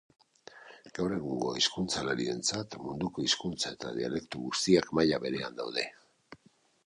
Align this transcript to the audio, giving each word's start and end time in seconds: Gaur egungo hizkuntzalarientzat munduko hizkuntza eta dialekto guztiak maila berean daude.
Gaur 0.99 1.11
egungo 1.17 1.51
hizkuntzalarientzat 1.59 2.77
munduko 2.85 3.25
hizkuntza 3.27 3.73
eta 3.79 3.93
dialekto 3.99 4.43
guztiak 4.49 4.89
maila 5.01 5.23
berean 5.27 5.61
daude. 5.63 5.85